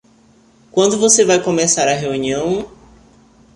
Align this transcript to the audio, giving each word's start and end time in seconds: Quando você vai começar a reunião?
Quando 0.71 0.97
você 0.97 1.23
vai 1.23 1.39
começar 1.43 1.87
a 1.87 1.93
reunião? 1.93 2.67